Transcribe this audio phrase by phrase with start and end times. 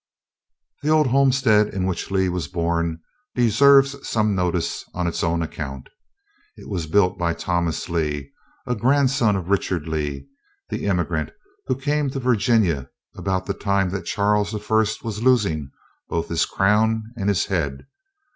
[0.81, 3.01] The old homestead in which Lee was born
[3.35, 5.89] deserves some notice on its own account.
[6.57, 8.31] It was built by Thomas Lee,
[8.65, 10.27] a grandson of Richard Lee,
[10.69, 11.29] the emigrant
[11.67, 15.69] who came to Virginia about the time that Charles I was losing
[16.09, 17.85] both his crown and his head.